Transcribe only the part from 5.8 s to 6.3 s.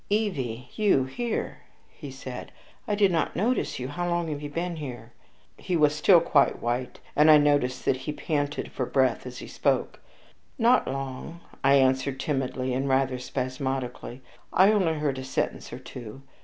still